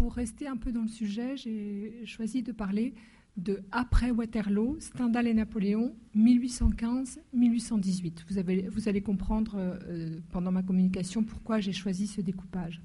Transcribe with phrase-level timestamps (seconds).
[0.00, 2.94] pour rester un peu dans le sujet, j'ai choisi de parler
[3.36, 8.24] de après Waterloo, Stendhal et Napoléon, 1815-1818.
[8.26, 8.40] Vous,
[8.72, 12.80] vous, allez comprendre euh, pendant ma communication pourquoi j'ai choisi ce découpage.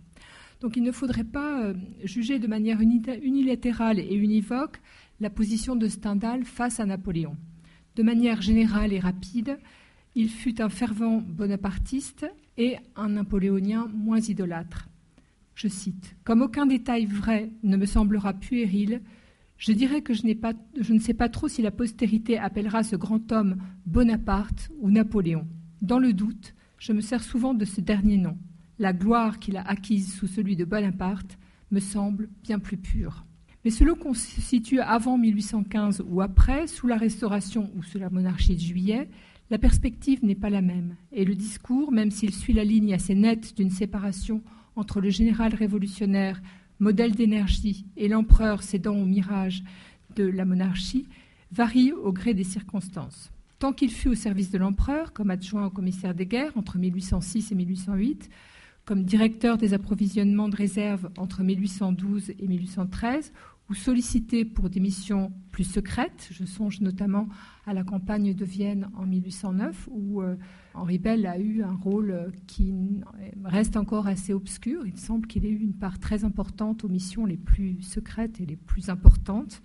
[0.59, 1.73] Donc il ne faudrait pas euh,
[2.03, 4.81] juger de manière unilatérale et univoque
[5.21, 7.37] la position de Stendhal face à Napoléon.
[7.95, 9.57] De manière générale et rapide,
[10.15, 12.25] il fut un fervent bonapartiste
[12.57, 14.89] et un napoléonien moins idolâtre.
[15.55, 19.01] Je cite Comme aucun détail vrai ne me semblera puéril,
[19.57, 23.55] je dirais que je, ne sais pas trop si la postérité appellera ce grand homme
[23.85, 25.47] Bonaparte ou Napoléon.
[25.81, 28.37] Dans le doute, je me sers souvent de ce dernier nom.
[28.79, 31.37] La gloire qu'il a acquise sous celui de Bonaparte
[31.71, 33.25] me semble bien plus pure.
[33.63, 38.09] Mais selon qu'on se situe avant 1815 ou après, sous la Restauration ou sous la
[38.09, 39.09] monarchie de Juillet,
[39.49, 40.97] la perspective n'est pas la même.
[41.13, 44.43] Et le discours, même s'il suit la ligne assez nette d'une séparation
[44.75, 46.41] entre le général révolutionnaire
[46.79, 49.63] modèle d'énergie, et l'empereur cédant au mirage
[50.15, 51.07] de la monarchie,
[51.51, 53.31] varie au gré des circonstances.
[53.59, 57.51] Tant qu'il fut au service de l'empereur, comme adjoint au commissaire des guerres entre 1806
[57.51, 58.29] et 1808,
[58.83, 63.31] comme directeur des approvisionnements de réserve entre 1812 et 1813,
[63.69, 66.29] ou sollicité pour des missions plus secrètes.
[66.31, 67.27] Je songe notamment
[67.65, 70.35] à la campagne de Vienne en 1809, où euh,
[70.73, 72.73] Henri Bell a eu un rôle qui
[73.43, 74.85] reste encore assez obscur.
[74.85, 78.45] Il semble qu'il ait eu une part très importante aux missions les plus secrètes et
[78.45, 79.61] les plus importantes.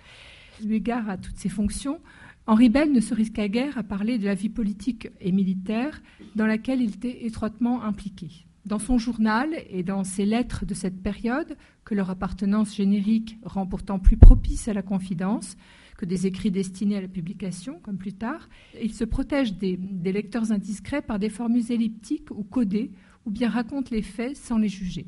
[0.64, 2.01] Eu égard à toutes ces fonctions,
[2.47, 6.03] Henri Bell ne se risqua guère à parler de la vie politique et militaire
[6.35, 8.47] dans laquelle il était étroitement impliqué.
[8.66, 13.67] Dans son journal et dans ses lettres de cette période, que leur appartenance générique rend
[13.67, 15.56] pourtant plus propice à la confidence
[15.97, 18.48] que des écrits destinés à la publication, comme plus tard,
[18.83, 22.91] il se protège des, lecteurs indiscrets par des formules elliptiques ou codées,
[23.27, 25.06] ou bien raconte les faits sans les juger.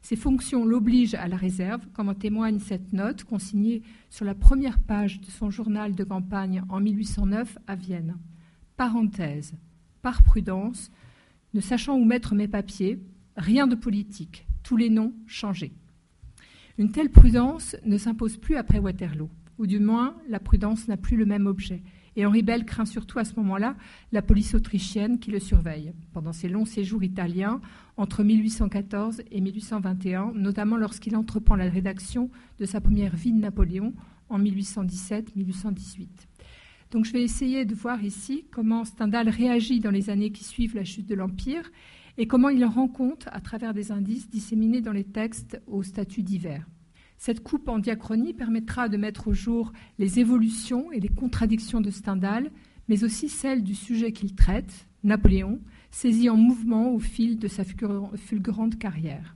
[0.00, 4.80] Ces fonctions l'obligent à la réserve, comme en témoigne cette note consignée sur la première
[4.80, 8.16] page de son journal de campagne en 1809 à Vienne.
[8.76, 9.54] Parenthèse.
[10.02, 10.90] Par prudence,
[11.54, 12.98] ne sachant où mettre mes papiers,
[13.36, 15.72] rien de politique, tous les noms changés.
[16.78, 21.16] Une telle prudence ne s'impose plus après Waterloo, ou du moins la prudence n'a plus
[21.16, 21.82] le même objet.
[22.16, 23.76] Et Henri Bell craint surtout à ce moment-là
[24.10, 27.60] la police autrichienne qui le surveille pendant ses longs séjours italiens
[27.96, 33.94] entre 1814 et 1821, notamment lorsqu'il entreprend la rédaction de sa première vie de Napoléon
[34.28, 36.06] en 1817-1818.
[36.92, 40.76] Donc je vais essayer de voir ici comment Stendhal réagit dans les années qui suivent
[40.76, 41.72] la chute de l'Empire
[42.18, 45.82] et comment il en rend compte à travers des indices disséminés dans les textes au
[45.82, 46.68] statut divers.
[47.16, 51.90] Cette coupe en diachronie permettra de mettre au jour les évolutions et les contradictions de
[51.90, 52.50] Stendhal,
[52.88, 55.60] mais aussi celles du sujet qu'il traite, Napoléon,
[55.90, 59.34] saisi en mouvement au fil de sa fulgurante carrière.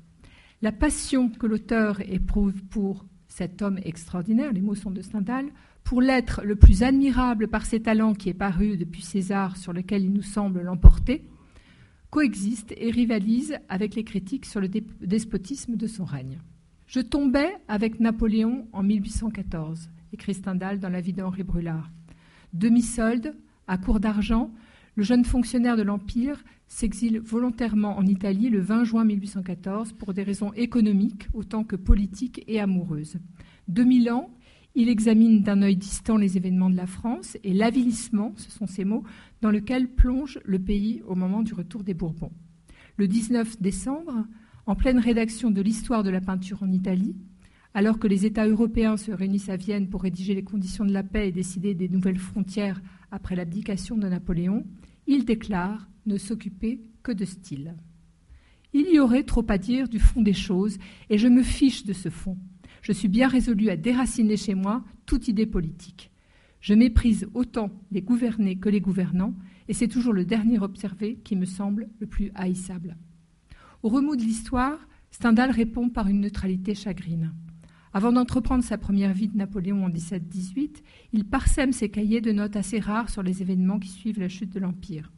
[0.60, 5.46] La passion que l'auteur éprouve pour cet homme extraordinaire, les mots sont de Stendhal,
[5.86, 10.02] pour l'être le plus admirable par ses talents qui est paru depuis César, sur lequel
[10.02, 11.28] il nous semble l'emporter,
[12.10, 16.40] coexiste et rivalise avec les critiques sur le despotisme de son règne.
[16.88, 21.88] Je tombais avec Napoléon en 1814, écrit Stendhal dans la vie d'Henri Brulard.
[22.52, 23.36] Demi-solde,
[23.68, 24.50] à court d'argent,
[24.96, 30.24] le jeune fonctionnaire de l'Empire s'exile volontairement en Italie le 20 juin 1814 pour des
[30.24, 33.18] raisons économiques autant que politiques et amoureuses.
[33.68, 34.30] 2000 ans,
[34.78, 38.84] il examine d'un œil distant les événements de la France et l'avilissement, ce sont ces
[38.84, 39.04] mots,
[39.40, 42.30] dans lequel plonge le pays au moment du retour des Bourbons.
[42.98, 44.26] Le 19 décembre,
[44.66, 47.16] en pleine rédaction de l'histoire de la peinture en Italie,
[47.72, 51.02] alors que les États européens se réunissent à Vienne pour rédiger les conditions de la
[51.02, 54.66] paix et décider des nouvelles frontières après l'abdication de Napoléon,
[55.06, 57.76] il déclare ne s'occuper que de style.
[58.74, 60.76] Il y aurait trop à dire du fond des choses,
[61.08, 62.36] et je me fiche de ce fond
[62.86, 66.12] je suis bien résolu à déraciner chez moi toute idée politique.
[66.60, 69.34] Je méprise autant les gouvernés que les gouvernants,
[69.66, 72.96] et c'est toujours le dernier observé qui me semble le plus haïssable.
[73.82, 74.78] Au remous de l'histoire,
[75.10, 77.32] Stendhal répond par une neutralité chagrine.
[77.92, 82.54] Avant d'entreprendre sa première vie de Napoléon en 1718, il parsème ses cahiers de notes
[82.54, 85.10] assez rares sur les événements qui suivent la chute de l'Empire.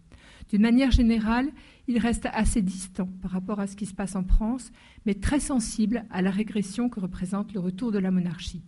[0.49, 1.51] D'une manière générale,
[1.89, 4.73] il reste assez distant par rapport à ce qui se passe en France,
[5.05, 8.63] mais très sensible à la régression que représente le retour de la monarchie.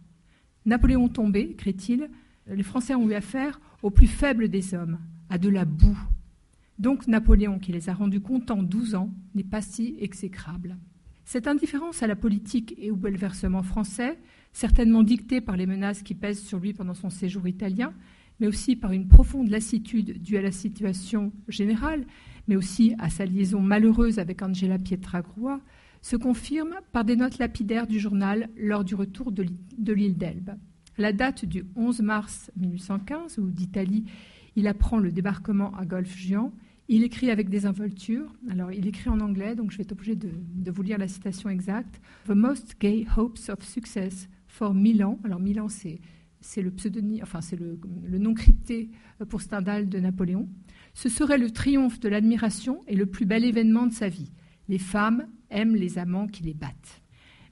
[0.67, 2.11] Napoléon tombé, écrit-il,
[2.47, 4.99] les Français ont eu affaire au plus faible des hommes,
[5.31, 5.99] à de la boue.
[6.79, 10.77] Donc Napoléon, qui les a rendus contents douze ans, n'est pas si exécrable.
[11.25, 14.19] Cette indifférence à la politique et au bouleversement français,
[14.53, 17.93] certainement dictée par les menaces qui pèsent sur lui pendant son séjour italien,
[18.41, 22.07] mais aussi par une profonde lassitude due à la situation générale,
[22.49, 25.61] mais aussi à sa liaison malheureuse avec Angela Pietragrua,
[26.03, 30.53] se confirme par des notes lapidaires du journal lors du retour de l'île d'Elbe.
[30.99, 34.05] La date du 11 mars 1815, où d'Italie
[34.57, 36.51] il apprend le débarquement à Golfe-Juan,
[36.89, 38.35] il écrit avec des involtures.
[38.51, 41.49] Alors, il écrit en anglais, donc je vais être obligé de, vous lire la citation
[41.49, 42.01] exacte.
[42.27, 45.21] The most gay hopes of success for Milan.
[45.23, 46.01] Alors, Milan, c'est,
[46.57, 47.79] le pseudonyme, enfin, c'est le,
[48.19, 48.91] nom crypté
[49.29, 50.49] pour Stendhal de Napoléon.
[50.95, 54.33] Ce serait le triomphe de l'admiration et le plus bel événement de sa vie.
[54.69, 57.03] Les femmes aiment les amants qui les battent.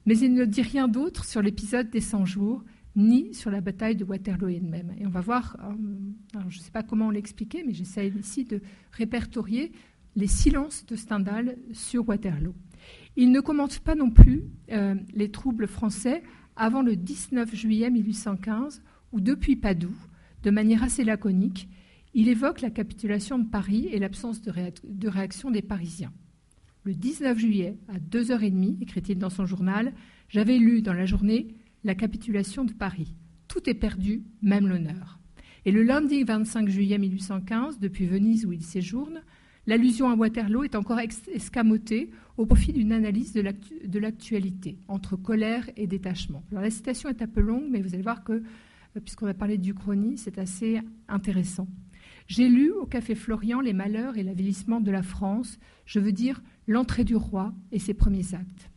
[0.05, 2.63] Mais il ne dit rien d'autre sur l'épisode des 100 jours,
[2.95, 4.93] ni sur la bataille de Waterloo elle-même.
[4.99, 8.61] Et on va voir, euh, je ne sais pas comment l'expliquer, mais j'essaie ici de
[8.91, 9.71] répertorier
[10.15, 12.55] les silences de Stendhal sur Waterloo.
[13.15, 16.23] Il ne commente pas non plus euh, les troubles français
[16.59, 18.83] avant le 19 juillet 1815,
[19.13, 19.95] où depuis Padoue,
[20.43, 21.69] de manière assez laconique,
[22.13, 24.51] il évoque la capitulation de Paris et l'absence de,
[24.83, 26.11] de, réaction des Parisiens.
[26.83, 29.93] Le 19 juillet, à 2h30, écrit-il dans son journal,
[30.27, 33.15] j'avais lu dans la journée la capitulation de Paris.
[33.47, 35.19] Tout est perdu, même l'honneur.
[35.65, 39.21] Et le lundi 25 juillet 1815, depuis Venise où il séjourne,
[39.69, 45.85] l'allusion à Waterloo est encore escamotée au profit d'une analyse de l'actualité, entre colère et
[45.85, 46.43] détachement.
[46.51, 49.59] La citation est un peu longue, mais vous allez voir que, euh, puisqu'on va parler
[49.59, 51.67] du chronie, c'est assez intéressant.
[52.27, 56.41] J'ai lu au Café Florian les malheurs et l'avilissement de la France, je veux dire
[56.67, 58.71] l'entrée du roi et ses premiers actes.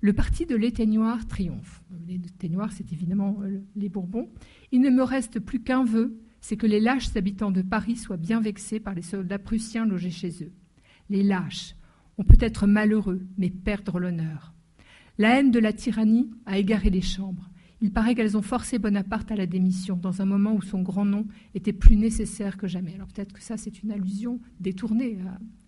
[0.00, 1.82] Le parti de l'éteignoir triomphe.
[2.08, 4.30] L'éteignoir, c'est évidemment euh, les Bourbons.
[4.72, 8.16] Il ne me reste plus qu'un vœu, c'est que les lâches habitants de Paris soient
[8.16, 10.52] bien vexés par les soldats prussiens logés chez eux.
[11.08, 11.74] Les lâches
[12.18, 14.54] ont peut être malheureux, mais perdre l'honneur.
[15.18, 17.50] La haine de la tyrannie a égaré les chambres.
[17.82, 21.06] Il paraît qu'elles ont forcé Bonaparte à la démission dans un moment où son grand
[21.06, 22.94] nom était plus nécessaire que jamais.
[22.94, 25.18] Alors peut-être que ça, c'est une allusion détournée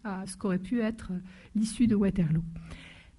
[0.04, 1.12] à, à ce qu'aurait pu être
[1.54, 2.44] l'issue de Waterloo.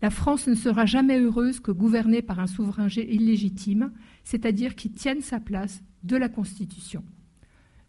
[0.03, 3.91] La France ne sera jamais heureuse que gouvernée par un souverain illégitime,
[4.23, 7.03] c'est-à-dire qui tienne sa place de la Constitution.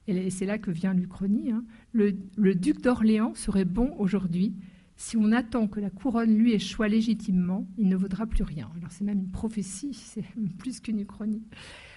[0.06, 1.50] Et c'est là que vient l'Uchronie.
[1.50, 1.64] Hein.
[1.92, 2.12] Le,
[2.54, 4.54] duc d'Orléans serait bon aujourd'hui.
[4.96, 8.70] Si on attend que la couronne lui échoue légitimement, il ne vaudra plus rien.
[8.76, 10.24] Alors c'est même une prophétie, c'est
[10.58, 11.42] plus qu'une uchronie.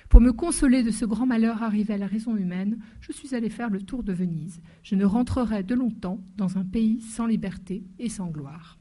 [0.09, 3.49] Pour me consoler de ce grand malheur arrivé à la raison humaine, je suis allé
[3.49, 4.61] faire le tour de Venise.
[4.81, 8.79] Je ne rentrerai de longtemps dans un pays sans liberté et sans gloire.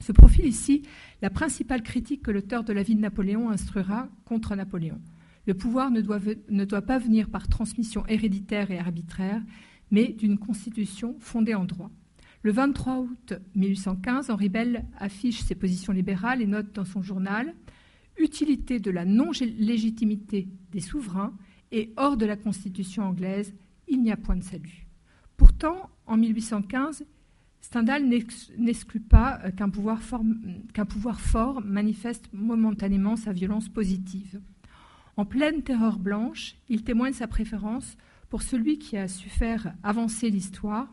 [0.00, 0.82] Se profile ici
[1.22, 5.00] la principale critique que l'auteur de la vie de Napoléon instruira contre Napoléon.
[5.46, 9.42] Le pouvoir ne doit, pas venir par transmission héréditaire et arbitraire,
[9.90, 11.90] mais d'une constitution fondée en droit.
[12.42, 17.54] Le 23 août 1815, Henri Bell affiche ses positions libérales et note dans son journal
[18.16, 21.36] Utilité de la non-légitimité des souverains
[21.72, 23.52] et hors de la Constitution anglaise,
[23.88, 24.86] il n'y a point de salut.
[25.36, 27.04] Pourtant, en 1815,
[27.60, 30.00] Stendhal n'exclut pas euh, qu'un pouvoir,
[31.20, 34.40] fort manifeste momentanément sa violence positive.
[35.16, 37.96] En pleine terreur blanche, il témoigne sa préférence
[38.30, 40.92] pour celui qui a su faire avancer l'histoire,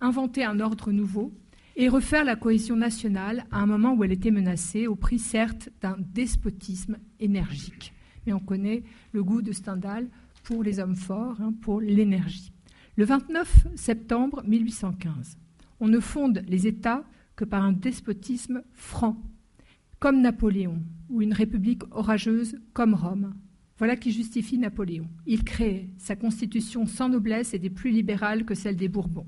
[0.00, 1.32] inventer un ordre nouveau
[1.76, 5.70] et refaire la cohésion nationale à un moment où elle était menacée, au prix certes
[5.80, 7.94] d'un despotisme énergique.
[8.26, 8.82] Mais on connaît
[9.12, 10.08] le goût de Stendhal
[10.42, 12.52] pour les hommes forts, hein, pour l'énergie.
[12.96, 15.38] Le 29 septembre 1815,
[15.78, 17.04] on ne fonde les États
[17.36, 19.16] que par un despotisme franc,
[20.00, 23.32] comme Napoléon, ou une république orageuse comme Rome.
[23.80, 25.08] Voilà qui justifie Napoléon.
[25.26, 29.26] Il crée sa constitution sans noblesse et des plus libérales que celle des Bourbons.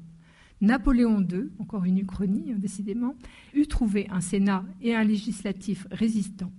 [0.60, 3.14] Napoléon II, encore une uchronie hein, décidément,
[3.54, 6.52] eut trouvé un Sénat et un législatif résistants.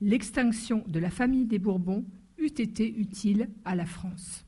[0.00, 2.04] L'extinction de la famille des Bourbons
[2.36, 4.44] eût été utile à la France.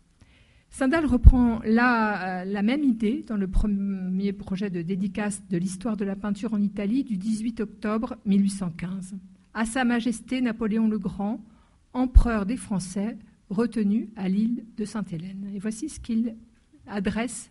[0.68, 5.96] Stendhal reprend là euh, la même idée dans le premier projet de dédicace de l'histoire
[5.96, 9.14] de la peinture en Italie du 18 octobre 1815.
[9.54, 11.40] À Sa Majesté Napoléon le Grand,
[11.92, 13.18] empereur des Français,
[13.50, 15.50] retenu à l'île de Sainte-Hélène.
[15.54, 16.36] Et voici ce qu'il
[16.86, 17.50] adresse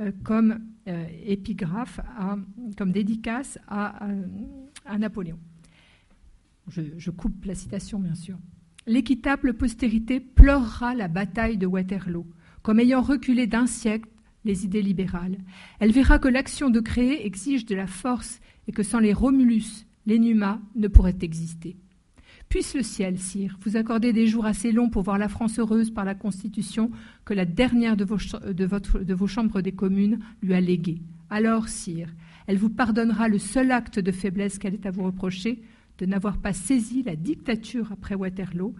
[0.00, 2.00] euh, comme euh, épigraphe,
[2.76, 4.06] comme dédicace à,
[4.98, 5.38] Napoléon.
[6.68, 8.38] je coupe la citation, bien sûr.
[8.86, 12.26] L'équitable postérité pleurera la bataille de Waterloo
[12.62, 14.08] comme ayant reculé d'un siècle
[14.44, 15.38] les idées libérales.
[15.78, 19.86] Elle verra que l'action de créer exige de la force et que sans les Romulus,
[20.06, 21.76] les Numa ne pourraient exister.
[22.48, 25.90] Puisse le ciel, sire, vous accorder des jours assez longs pour voir la France heureuse
[25.90, 26.90] par la Constitution
[27.26, 31.02] que la dernière de vos, chambres des communes lui a léguée.
[31.28, 32.08] Alors, sire,
[32.46, 35.60] elle vous pardonnera le seul acte de faiblesse qu'elle est à vous reprocher,
[35.98, 38.74] de n'avoir pas saisi la dictature après Waterloo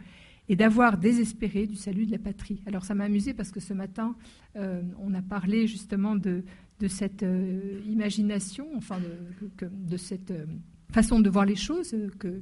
[0.49, 2.63] et d'avoir désespéré du salut de la patrie.
[2.65, 4.17] Alors ça m'a amusé parce que ce matin,
[4.57, 6.43] euh, on a parlé justement de,
[6.87, 10.47] cette euh, imagination, enfin de, de cette, euh,
[10.90, 11.95] façon de voir les choses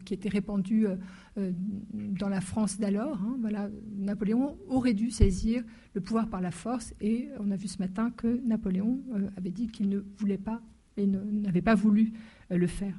[0.04, 0.86] qui était répandue
[1.92, 3.20] dans la France d'alors.
[3.22, 3.38] Hein.
[3.96, 8.10] Napoléon aurait dû saisir le pouvoir par la force et on a vu ce matin
[8.10, 9.00] que Napoléon
[9.36, 10.62] avait dit qu'il ne voulait pas
[10.96, 12.12] et n'avait pas voulu
[12.50, 12.94] le faire.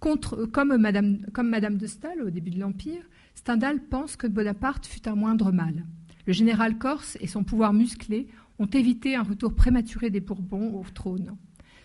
[0.00, 3.02] Contre, comme, Madame, comme Madame de Staël au début de l'Empire,
[3.34, 5.86] Stendhal pense que Bonaparte fut un moindre mal.
[6.26, 10.84] Le général corse et son pouvoir musclé ont évité un retour prématuré des Bourbons au
[10.94, 11.36] trône.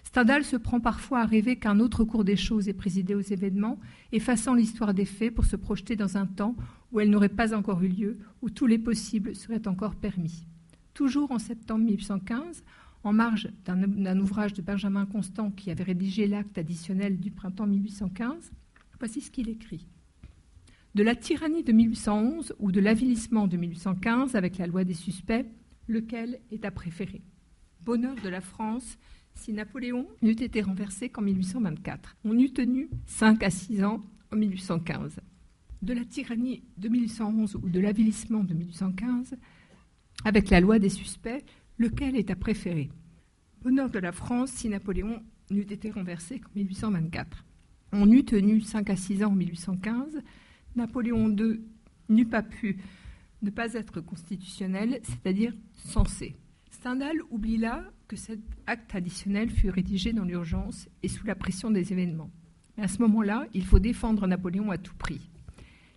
[0.08, 3.78] Stendhal se prend parfois à rêver qu'un autre cours des choses est présidé aux événements,
[4.14, 6.56] effaçant l'histoire des faits pour se projeter dans un temps
[6.94, 10.48] où elle n'aurait pas encore eu lieu, où tous les possibles seraient encore permis.
[10.94, 12.64] Toujours en septembre 1815,
[13.04, 18.54] en marge d'un ouvrage de Benjamin Constant qui avait rédigé l'acte additionnel du printemps 1815,
[19.00, 19.90] voici ce qu'il écrit.
[20.96, 25.46] De la tyrannie de 1811 ou de l'avilissement de 1815 avec la loi des suspects,
[25.90, 27.24] lequel est à préférer?
[27.82, 28.98] Bonheur de la France
[29.38, 32.18] si Napoléon n'eût été renversé qu'en 1824.
[32.26, 35.20] On eût tenu 5 à 6 ans en 1815.
[35.82, 39.36] De la tyrannie de 1811 ou de l'avilissement de 1815
[40.26, 41.44] avec la loi des suspects,
[41.78, 42.90] lequel est à préférer?
[43.62, 47.46] Bonheur de la France si Napoléon n'eût été renversé qu'en 1824.
[47.94, 50.20] On eût tenu 5 à 6 ans en 1815.
[50.76, 51.62] Napoléon II
[52.10, 52.78] n'eût pas pu
[53.44, 56.36] ne pas être constitutionnel, c'est-à-dire censé.
[56.72, 61.72] Stendhal oublie là que cet acte additionnel fut rédigé dans l'urgence et sous la pression
[61.72, 62.32] des événements.
[62.78, 65.30] Mais à ce moment-là, il faut défendre Napoléon à tout prix.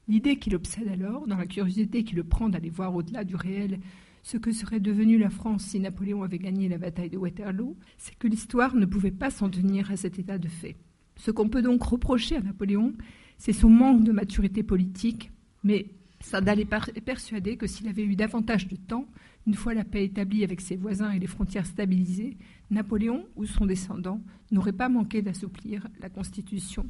[0.08, 3.78] L'idée qui l'obsède alors, dans la curiosité qui le prend d'aller voir au-delà du réel
[4.22, 8.18] ce que serait devenue la France si Napoléon avait gagné la bataille de Waterloo, c'est
[8.18, 10.76] que l'histoire ne pouvait pas s'en tenir à cet état de fait.
[11.16, 12.92] Ce qu'on peut donc reprocher à Napoléon,
[13.38, 15.30] c'est son manque de maturité politique,
[15.62, 15.86] mais
[16.20, 19.06] Stendhal est persuadé que s'il avait eu davantage de temps,
[19.46, 22.36] une fois la paix établie avec ses voisins et les frontières stabilisées,
[22.70, 26.86] Napoléon ou son descendant n'aurait pas manqué d'assouplir la Constitution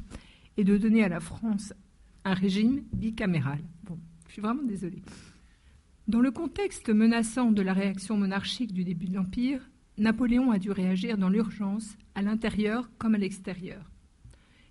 [0.57, 1.73] et de donner à la France
[2.23, 3.59] un régime bicaméral.
[3.83, 5.01] Bon, je suis vraiment désolée.
[6.07, 10.71] Dans le contexte menaçant de la réaction monarchique du début de l'Empire, Napoléon a dû
[10.71, 13.91] réagir dans l'urgence, à l'intérieur comme à l'extérieur.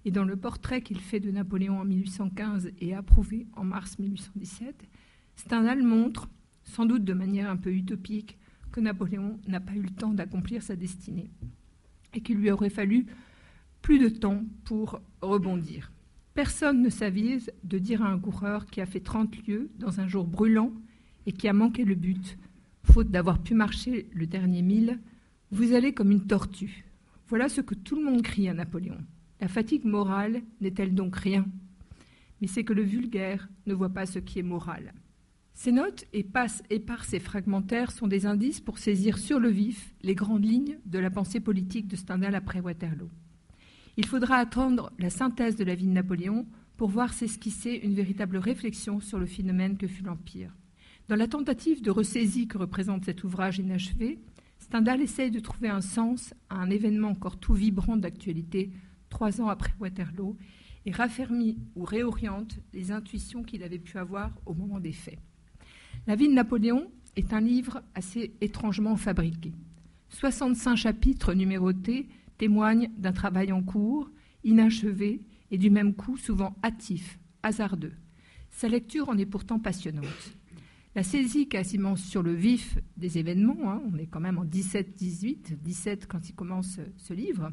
[0.04, 4.88] Et dans le portrait qu'il fait de Napoléon en 1815 et approuvé en mars 1817,
[5.36, 6.28] Stendhal montre,
[6.70, 8.38] sans doute de manière un peu utopique,
[8.70, 11.28] que Napoléon n'a pas eu le temps d'accomplir sa destinée
[12.14, 13.06] et qu'il lui aurait fallu
[13.82, 15.90] plus de temps pour rebondir.
[16.34, 20.06] Personne ne s'avise de dire à un coureur qui a fait 30 lieues dans un
[20.06, 20.72] jour brûlant
[21.26, 22.38] et qui a manqué le but,
[22.84, 25.00] faute d'avoir pu marcher le dernier mille,
[25.50, 26.84] vous allez comme une tortue.
[27.28, 28.98] Voilà ce que tout le monde crie à Napoléon.
[29.40, 31.46] La fatigue morale n'est-elle donc rien?
[32.40, 34.94] Mais c'est que le vulgaire ne voit pas ce qui est moral.
[35.62, 40.46] Ces notes, éparses et fragmentaires, sont des indices pour saisir sur le vif les grandes
[40.46, 43.10] lignes de la pensée politique de Stendhal après Waterloo.
[43.98, 46.46] Il faudra attendre la synthèse de la vie de Napoléon
[46.78, 50.56] pour voir s'esquisser une véritable réflexion sur le phénomène que fut l'Empire.
[51.08, 54.18] Dans la tentative de ressaisie que représente cet ouvrage inachevé,
[54.60, 58.70] Stendhal essaye de trouver un sens à un événement encore tout vibrant d'actualité,
[59.10, 60.38] trois ans après Waterloo,
[60.86, 65.18] et raffermit ou réoriente les intuitions qu'il avait pu avoir au moment des faits.
[66.06, 69.52] La vie de Napoléon est un livre assez étrangement fabriqué.
[70.08, 74.10] 65 chapitres numérotés témoignent d'un travail en cours,
[74.42, 77.92] inachevé et du même coup souvent hâtif, hasardeux.
[78.50, 80.36] Sa lecture en est pourtant passionnante.
[80.94, 85.58] La saisie quasiment sur le vif des événements, hein, on est quand même en 17-18,
[85.62, 87.52] 17 quand il commence euh, ce livre,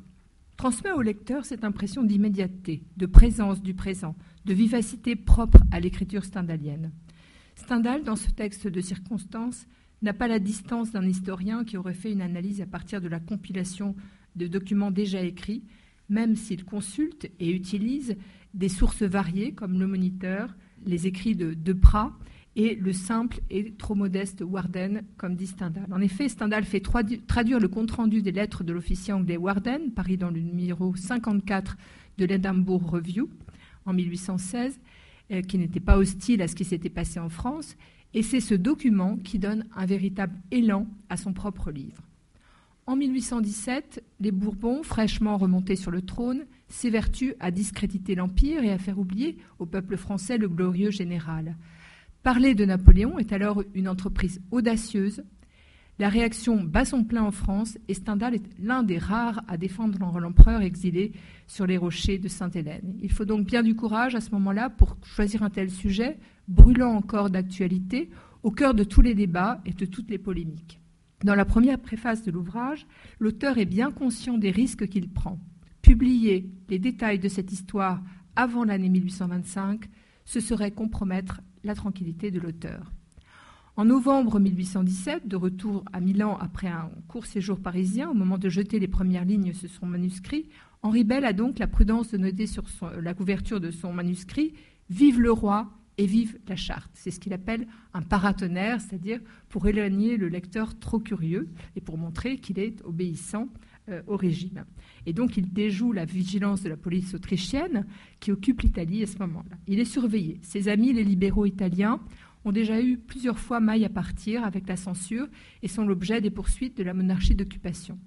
[0.56, 6.26] transmet au lecteur cette impression d'immédiateté, de présence du présent, de vivacité propre à l'écriture
[6.26, 6.92] stendhalienne.
[7.58, 9.68] Stendhal, dans ce texte de circonstance,
[10.02, 13.20] n'a pas la distance d'un historien qui aurait fait une analyse à partir de la
[13.20, 13.96] compilation
[14.36, 15.64] de documents déjà écrits,
[16.08, 18.16] même s'il consulte et utilise
[18.54, 22.14] des sources variées comme le Moniteur, les écrits de Deprat
[22.56, 25.88] et le simple et trop modeste Warden, comme dit Stendhal.
[25.92, 30.32] En effet, Stendhal fait traduire le compte-rendu des lettres de l'officier anglais Warden, paru dans
[30.32, 31.78] le numéro 54
[32.18, 33.30] de l'Edinburgh Review
[33.86, 34.80] en 1816,
[35.32, 37.76] euh, qui n'était pas hostile à ce qui s'était passé en France,
[38.14, 42.02] et c'est ce document qui donne un véritable élan à son propre livre.
[42.86, 48.78] En 1817, les Bourbons, fraîchement remontés sur le trône, s'évertuent à discréditer l'Empire et à
[48.78, 51.58] faire oublier au peuple français le glorieux général.
[52.24, 55.24] Parler de Napoléon est alors une entreprise audacieuse.
[56.00, 60.20] La réaction bat son plein en France et Stendhal est l'un des rares à défendre
[60.20, 61.12] l'empereur exilé
[61.48, 62.96] sur les rochers de Sainte-Hélène.
[63.02, 66.94] Il faut donc bien du courage à ce moment-là pour choisir un tel sujet, brûlant
[66.94, 68.12] encore d'actualité,
[68.44, 70.80] au cœur de tous les débats et de toutes les polémiques.
[71.24, 72.86] Dans la première préface de l'ouvrage,
[73.18, 75.40] l'auteur est bien conscient des risques qu'il prend.
[75.82, 78.04] Publier les détails de cette histoire
[78.36, 79.86] avant l'année 1825,
[80.26, 82.92] ce serait compromettre la tranquillité de l'auteur.
[83.80, 88.50] En novembre 1817, de retour à Milan après un court séjour parisien, au moment de
[88.50, 90.50] jeter les premières lignes sur son manuscrit,
[90.82, 92.64] Henri Bell a donc la prudence de noter sur
[93.00, 94.56] la couverture de son manuscrit
[94.90, 95.70] Vive le roi
[96.00, 96.90] et vive la charte.
[96.96, 102.00] C'est ce qu'il appelle un paratonnerre, c'est-à-dire pour éloigner le lecteur trop curieux et pour
[102.00, 103.48] montrer qu'il est obéissant
[103.90, 104.66] euh, au régime.
[105.06, 107.86] Et donc il déjoue la vigilance de la police autrichienne
[108.20, 109.56] qui occupe l'Italie à ce moment-là.
[109.68, 110.40] Il est surveillé.
[110.42, 112.00] Ses amis, les libéraux italiens,
[112.46, 115.28] ont déjà eu plusieurs fois maille à partir avec la censure
[115.64, 117.98] et sont l'objet des poursuites de la monarchie d'occupation.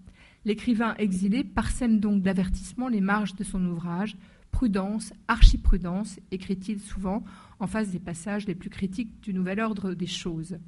[0.44, 4.16] L'écrivain exilé parsème donc d'avertissements les marges de son ouvrage.
[4.50, 7.22] Prudence, archiprudence, écrit-il souvent
[7.60, 10.58] en face des passages les plus critiques du nouvel ordre des choses.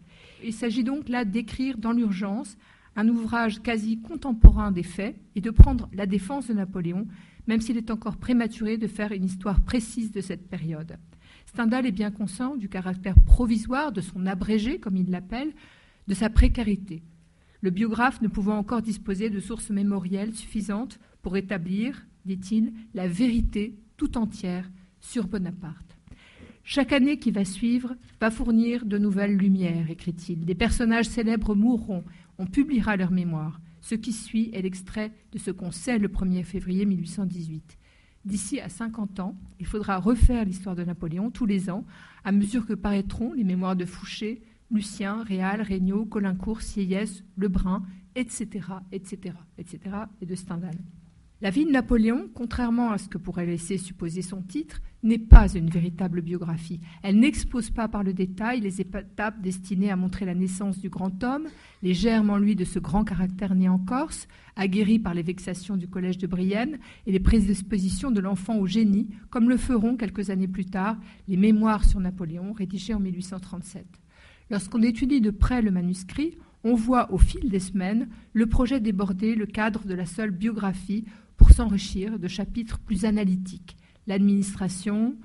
[0.44, 2.56] Il s'agit donc là d'écrire dans l'urgence
[2.96, 7.06] un ouvrage quasi contemporain des faits et de prendre la défense de Napoléon,
[7.46, 10.98] même s'il est encore prématuré de faire une histoire précise de cette période.
[11.52, 15.52] Stendhal est bien conscient du caractère provisoire de son abrégé, comme il l'appelle,
[16.08, 17.02] de sa précarité
[17.62, 23.78] le biographe ne pouvant encore disposer de sources mémorielles suffisantes pour établir, dit-il, la vérité
[23.96, 24.68] tout entière
[25.00, 25.96] sur Bonaparte.
[26.64, 30.44] Chaque année qui va suivre va fournir de nouvelles lumières, écrit-il.
[30.44, 32.04] Des personnages célèbres mourront,
[32.38, 33.60] on publiera leur mémoire.
[33.80, 37.78] Ce qui suit est l'extrait de ce qu'on sait le 1er février 1818.
[38.24, 41.84] D'ici à 50 ans, il faudra refaire l'histoire de Napoléon tous les ans,
[42.24, 47.82] à mesure que paraîtront les mémoires de Fouché, Lucien, Réal, Regnault, Colincourt, Sieyès, Lebrun,
[48.14, 49.78] etc., etc., etc.,
[50.20, 50.76] et de Stendhal.
[51.42, 55.52] La vie de Napoléon, contrairement à ce que pourrait laisser supposer son titre, n'est pas
[55.52, 56.78] une véritable biographie.
[57.02, 61.24] Elle n'expose pas par le détail les étapes destinées à montrer la naissance du grand
[61.24, 61.48] homme,
[61.82, 65.76] les germes en lui de ce grand caractère né en Corse, aguerri par les vexations
[65.76, 70.30] du collège de Brienne et les prédispositions de l'enfant au génie, comme le feront quelques
[70.30, 70.96] années plus tard
[71.26, 73.84] les Mémoires sur Napoléon, rédigés en 1837.
[74.48, 79.34] Lorsqu'on étudie de près le manuscrit, on voit au fil des semaines le projet déborder
[79.34, 81.04] le cadre de la seule biographie
[81.36, 83.76] pour s'enrichir de chapitres plus analytiques.
[84.06, 85.16] L'administration,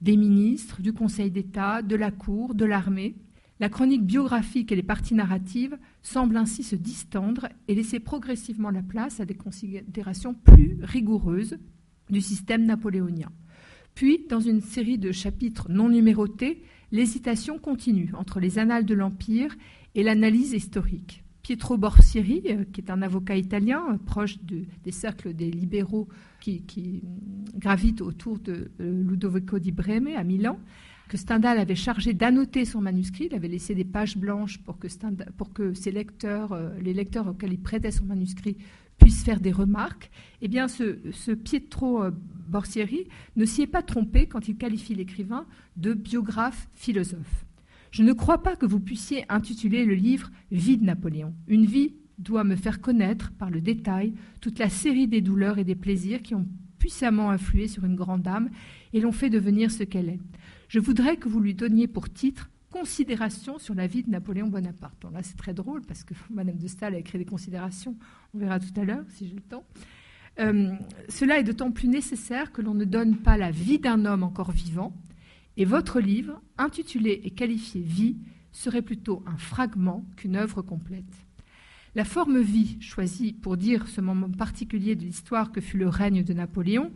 [0.00, 3.14] des ministres, du Conseil d'État, de la Cour, de l'armée.
[3.60, 8.82] La chronique biographique et les parties narratives semblent ainsi se distendre et laisser progressivement la
[8.82, 11.58] place à des considérations plus rigoureuses
[12.10, 13.30] du système napoléonien.
[13.94, 19.54] Puis, dans une série de chapitres non numérotés, l'hésitation continue entre les annales de l'Empire
[19.94, 21.21] et l'analyse historique.
[21.42, 26.08] Pietro Borsieri, euh, qui est un avocat italien euh, proche des cercles des libéraux
[26.40, 27.02] qui,
[27.56, 30.58] gravitent autour de euh, Ludovico di Breme à Milan,
[31.08, 33.26] que Stendhal avait chargé d'annoter son manuscrit.
[33.30, 37.90] Il avait laissé des pages blanches pour que, ses lecteurs, les lecteurs auxquels il prêtait
[37.90, 38.56] son manuscrit
[38.98, 40.10] puissent faire des remarques.
[40.40, 42.04] Eh bien, ce, ce Pietro
[42.48, 45.44] Borsieri ne s'y est pas trompé quand il qualifie l'écrivain
[45.76, 47.44] de biographe philosophe.
[47.92, 51.34] Je ne crois pas que vous puissiez intituler le livre Vie de Napoléon.
[51.46, 55.64] Une vie doit me faire connaître par le détail toute la série des douleurs et
[55.64, 56.46] des plaisirs qui ont
[56.78, 58.48] puissamment influé sur une grande âme
[58.94, 60.20] et l'ont fait devenir ce qu'elle est.
[60.68, 65.04] Je voudrais que vous lui donniez pour titre Considération sur la vie de Napoléon Bonaparte.
[65.12, 67.94] là, c'est très drôle parce que Madame de Staël a écrit des considérations,
[68.32, 69.64] on verra tout à l'heure si j'ai le temps.
[70.40, 70.72] Euh,
[71.10, 74.50] cela est d'autant plus nécessaire que l'on ne donne pas la vie d'un homme encore
[74.50, 74.96] vivant,
[75.56, 78.16] et votre livre, intitulé et qualifié Vie,
[78.52, 81.26] serait plutôt un fragment qu'une œuvre complète.
[81.94, 86.24] La forme vie, choisie pour dire ce moment particulier de l'histoire que fut le règne
[86.24, 86.90] de Napoléon,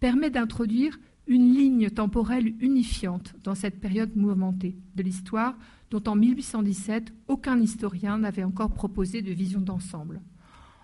[0.00, 5.58] permet d'introduire une ligne temporelle unifiante dans cette période mouvementée de l'histoire
[5.90, 10.22] dont en 1817 aucun historien n'avait encore proposé de vision d'ensemble.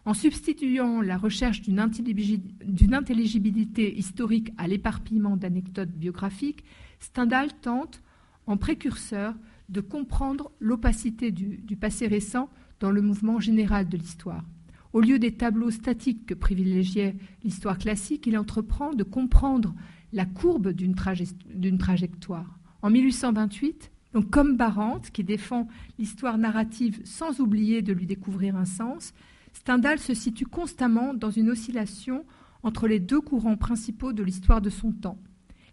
[0.06, 6.64] En substituant la recherche d'une intelligibilité historique à l'éparpillement d'anecdotes biographiques,
[7.00, 8.02] Stendhal tente,
[8.46, 9.34] en précurseur,
[9.70, 14.44] de comprendre l'opacité du, passé récent dans le mouvement général de l'histoire.
[14.92, 19.74] Au lieu des tableaux statiques que privilégiait l'histoire classique, il entreprend de comprendre
[20.12, 22.58] la courbe d'une trajectoire.
[22.82, 25.66] En 1828, donc comme Barante, qui défend
[25.98, 29.14] l'histoire narrative sans oublier de lui découvrir un sens,
[29.54, 32.26] Stendhal se situe constamment dans une oscillation
[32.62, 35.18] entre les deux courants principaux de l'histoire de son temps,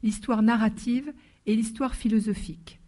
[0.04, 1.12] l'histoire narrative
[1.46, 2.80] et l'histoire philosophique.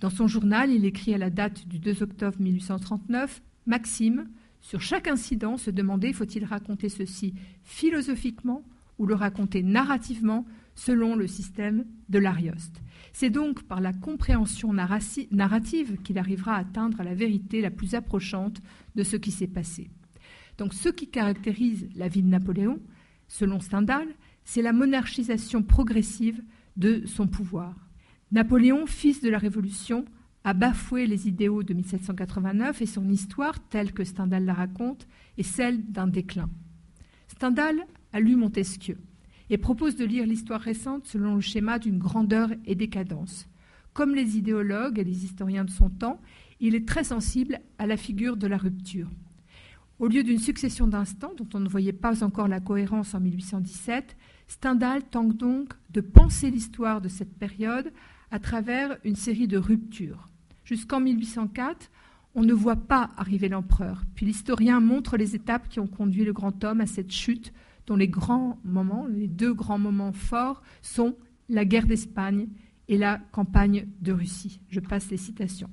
[0.00, 4.28] Dans son journal, il écrit à la date du 2 octobre 1839 Maxime,
[4.60, 7.34] sur chaque incident, se demandait faut-il raconter ceci
[7.64, 8.62] philosophiquement
[8.98, 12.82] ou le raconter narrativement selon le système de l'Arioste.
[13.12, 18.60] C'est donc par la compréhension narrative qu'il arrivera à atteindre la vérité la plus approchante
[18.94, 19.90] de ce qui s'est passé.
[20.62, 22.78] Donc ce qui caractérise la vie de Napoléon,
[23.26, 24.06] Selon Stendhal,
[24.44, 26.40] c'est la monarchisation progressive
[26.76, 27.74] de son pouvoir.
[28.30, 30.04] Napoléon, fils de la Révolution,
[30.44, 35.42] a bafoué les idéaux de 1789 et son histoire, telle que Stendhal la raconte, est
[35.42, 36.48] celle d'un déclin.
[37.26, 38.98] Stendhal a lu Montesquieu
[39.50, 43.48] et propose de lire l'histoire récente selon le schéma d'une grandeur et décadence.
[43.94, 46.20] Comme les idéologues et les historiens de son temps,
[46.60, 49.08] il est très sensible à la figure de la rupture.
[50.02, 54.16] Au lieu d'une succession d'instants dont on ne voyait pas encore la cohérence en 1817,
[54.48, 57.92] Stendhal tente donc de penser l'histoire de cette période
[58.32, 60.28] à travers une série de ruptures.
[60.64, 61.88] Jusqu'en 1804,
[62.34, 66.32] on ne voit pas arriver l'empereur, puis l'historien montre les étapes qui ont conduit le
[66.32, 67.52] grand homme à cette chute
[67.86, 71.16] dont les grands moments, les deux grands moments forts sont
[71.48, 72.48] la guerre d'Espagne
[72.88, 74.58] et la campagne de Russie.
[74.68, 75.70] Je passe les citations.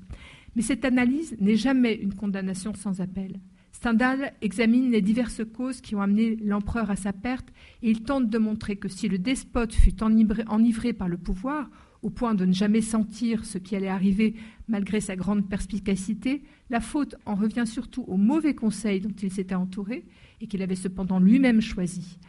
[0.56, 3.40] Mais cette analyse n'est jamais une condamnation sans appel.
[3.80, 7.48] Stendhal examine les diverses causes qui ont amené l'empereur à sa perte
[7.82, 11.70] et il tente de montrer que si le despote fut enivré, par le pouvoir,
[12.02, 14.36] au point de ne jamais sentir ce qui allait arriver
[14.68, 19.56] malgré sa grande perspicacité, la faute en revient surtout aux mauvais conseils dont il s'était
[19.56, 20.06] entouré
[20.42, 22.20] et qu'il avait cependant lui-même choisi.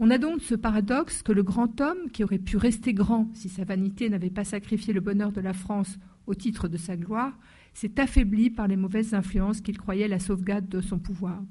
[0.00, 3.50] On a donc ce paradoxe que le grand homme, qui aurait pu rester grand si
[3.50, 7.38] sa vanité n'avait pas sacrifié le bonheur de la France au titre de sa gloire,
[7.76, 11.42] s'est affaibli par les mauvaises influences qu'il croyait la sauvegarde de son pouvoir.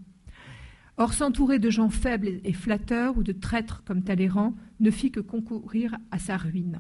[0.98, 5.20] Or, s'entourer de gens faibles et flatteurs ou de traîtres comme Talleyrand ne fit que
[5.20, 6.80] concourir à sa ruine.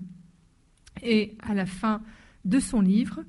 [1.04, 2.02] Et à la fin
[2.44, 3.24] de son livre,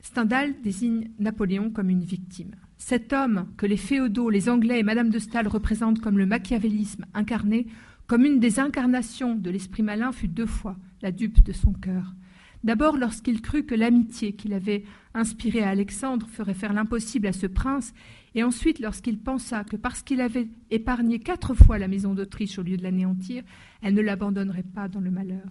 [0.00, 2.56] Stendhal désigne Napoléon comme une victime.
[2.76, 7.06] Cet homme que les féodaux, les Anglais et Madame de Staël représentent comme le machiavélisme
[7.14, 7.68] incarné,
[8.08, 12.14] comme une des incarnations de l'esprit malin, fut deux fois la dupe de son cœur.
[12.62, 17.46] D'abord lorsqu'il crut que l'amitié qu'il avait inspirée à Alexandre ferait faire l'impossible à ce
[17.46, 17.94] prince,
[18.34, 22.62] et ensuite lorsqu'il pensa que parce qu'il avait épargné quatre fois la maison d'Autriche au
[22.62, 23.42] lieu de l'anéantir,
[23.82, 25.48] elle ne l'abandonnerait pas dans le malheur.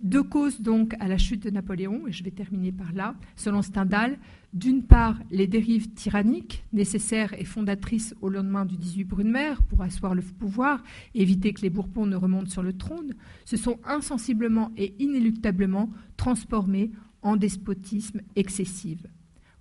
[0.00, 3.62] Deux causes donc à la chute de Napoléon, et je vais terminer par là, selon
[3.62, 4.16] Stendhal.
[4.54, 10.14] D'une part, les dérives tyranniques, nécessaires et fondatrices au lendemain du 18 Brumaire pour asseoir
[10.14, 10.84] le pouvoir
[11.14, 16.92] éviter que les Bourbons ne remontent sur le trône, se sont insensiblement et inéluctablement transformées
[17.22, 19.04] en despotisme excessif.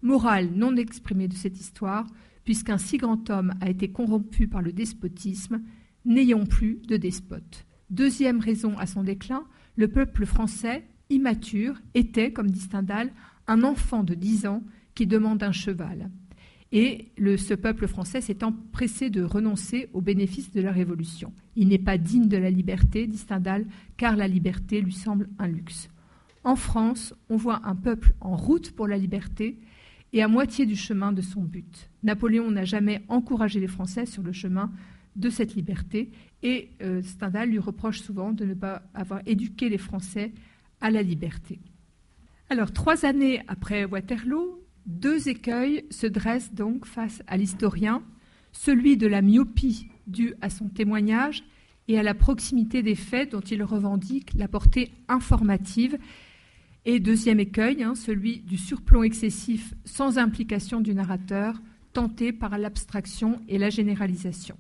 [0.04, 2.06] Morale non exprimée de cette histoire,
[2.44, 5.62] puisqu'un si grand homme a été corrompu par le despotisme,
[6.06, 7.66] n'ayons plus de despote.
[7.90, 9.44] Deuxième raison à son déclin,
[9.78, 13.12] le peuple français, immature, était, comme dit Stendhal,
[13.48, 14.64] un enfant de dix ans
[14.96, 16.10] qui demande un cheval.
[16.74, 21.32] Et ce peuple français s'est empressé de renoncer aux bénéfices de la Révolution.
[21.56, 25.48] Il n'est pas digne de la liberté, dit Stendhal, car la liberté lui semble un
[25.48, 25.90] luxe.
[26.44, 29.60] En France, on voit un peuple en route pour la liberté
[30.12, 31.90] et à moitié du chemin de son but.
[32.04, 34.72] Napoléon n'a jamais encouragé les Français sur le chemin
[35.18, 36.12] de cette liberté.
[36.44, 40.32] Et euh, Stendhal lui reproche souvent de ne pas avoir éduqué les Français
[40.80, 41.60] à la liberté.
[42.50, 48.04] Alors, trois années après Waterloo, deux écueils se dressent donc face à l'historien,
[48.54, 51.44] celui de la myopie due à son témoignage
[51.90, 55.98] et à la proximité des faits dont il revendique la portée informative,
[56.86, 63.42] et deuxième écueil, hein, celui du surplomb excessif sans implication du narrateur, tenté par l'abstraction
[63.50, 64.56] et la généralisation.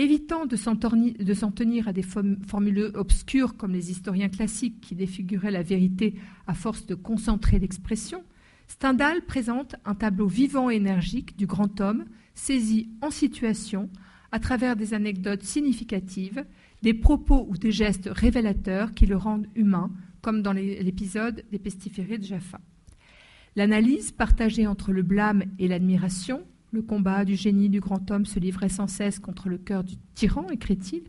[0.00, 5.64] Évitant de s'en tenir à des formules obscures comme les historiens classiques qui défiguraient la
[5.64, 6.14] vérité
[6.46, 8.22] à force de concentrer l'expression,
[8.68, 13.90] Stendhal présente un tableau vivant et énergique du grand homme, saisi en situation,
[14.30, 16.44] à travers des anecdotes significatives,
[16.82, 19.90] des propos ou des gestes révélateurs qui le rendent humain,
[20.22, 22.60] comme dans l'épisode des pestiférés de Jaffa.
[23.56, 28.38] L'analyse, partagée entre le blâme et l'admiration, le combat du génie du grand homme se
[28.38, 31.04] livrait sans cesse contre le cœur du tyran, écrit-il.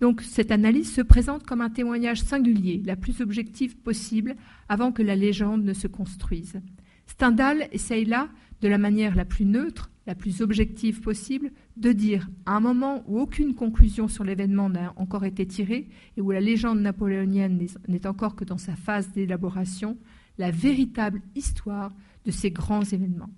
[0.00, 4.36] Donc cette analyse se présente comme un témoignage singulier, la plus objective possible,
[4.68, 6.60] avant que la légende ne se construise.
[7.06, 8.28] Stendhal essaye là,
[8.60, 13.04] de la manière la plus neutre, la plus objective possible, de dire, à un moment
[13.06, 18.06] où aucune conclusion sur l'événement n'a encore été tirée et où la légende napoléonienne n'est
[18.06, 19.98] encore que dans sa phase d'élaboration,
[20.38, 21.92] la véritable histoire
[22.24, 23.30] de ces grands événements.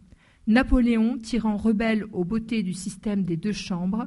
[0.46, 4.06] Napoléon, tyran rebelle aux beautés du système des deux chambres,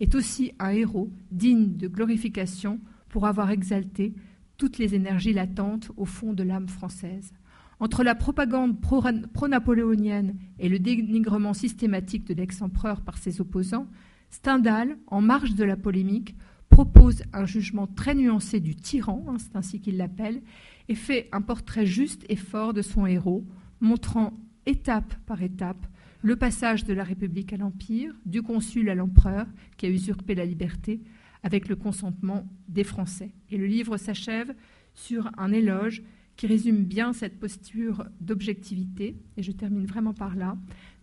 [0.00, 4.14] est aussi un héros digne de glorification pour avoir exalté
[4.56, 7.32] toutes les énergies latentes au fond de l'âme française.
[7.80, 13.88] Entre la propagande pro-napoléonienne et le dénigrement systématique de l'ex-empereur par ses opposants,
[14.30, 16.34] Stendhal, en marge de la polémique,
[16.70, 20.42] propose un jugement très nuancé du tyran, hein, c'est ainsi qu'il l'appelle,
[20.88, 23.44] et fait un portrait juste et fort de son héros,
[23.80, 24.32] montrant
[24.66, 25.86] étape par étape,
[26.22, 29.46] le passage de la République à l'Empire, du consul à l'empereur,
[29.76, 31.00] qui a usurpé la liberté,
[31.42, 33.32] avec le consentement des Français.
[33.50, 34.54] Et le livre s'achève
[34.94, 36.02] sur un éloge
[36.36, 40.56] qui résume bien cette posture d'objectivité, et je termine vraiment par là.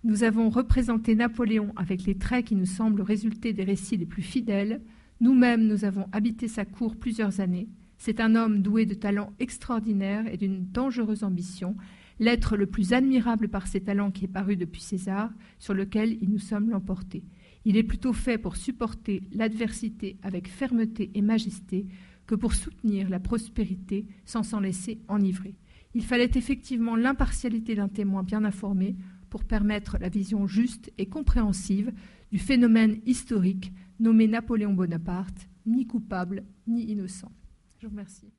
[0.04, 4.24] Nous avons représenté Napoléon avec les traits qui nous semblent résulter des récits les plus
[4.24, 4.82] fidèles.
[5.22, 7.70] Nous-mêmes, nous avons habité sa cour plusieurs années.
[7.98, 11.78] C'est un homme doué de talents extraordinaires et d'une dangereuse ambition,
[12.22, 16.30] l'être le plus admirable par ses talents qui est paru depuis César, sur lequel il
[16.30, 17.24] nous sommes l'emporté.
[17.66, 21.88] Il est plutôt fait pour supporter l'adversité avec fermeté et majesté
[22.28, 25.56] que pour soutenir la prospérité sans s'en laisser enivrer.
[25.96, 28.96] Il fallait effectivement l'impartialité d'un témoin bien informé
[29.32, 31.92] pour permettre la vision juste et compréhensive
[32.32, 37.32] du phénomène historique nommé Napoléon Bonaparte, ni coupable ni innocent.
[37.80, 38.32] Je vous remercie.